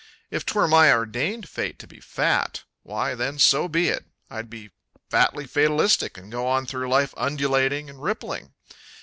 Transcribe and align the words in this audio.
If 0.31 0.47
'twere 0.47 0.67
my 0.67 0.91
ordained 0.91 1.47
fate 1.47 1.77
to 1.77 1.85
be 1.85 1.99
fat 1.99 2.63
why, 2.81 3.13
then 3.13 3.37
so 3.37 3.67
be 3.67 3.89
it; 3.89 4.03
I'd 4.31 4.49
be 4.49 4.71
fatly 5.11 5.45
fatalistic 5.45 6.17
and 6.17 6.31
go 6.31 6.47
on 6.47 6.65
through 6.65 6.89
life 6.89 7.13
undulating 7.17 7.87
and 7.87 8.01
rippling. 8.01 8.51